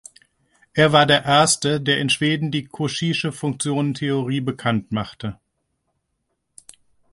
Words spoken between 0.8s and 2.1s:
war der erste, der in